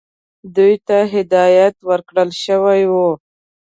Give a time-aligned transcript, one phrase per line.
[0.55, 3.09] دوی ته هدایت ورکړل شوی وو.